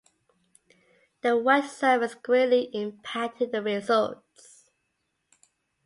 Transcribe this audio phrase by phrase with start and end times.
[1.21, 4.71] The wet surface greatly impacted the results.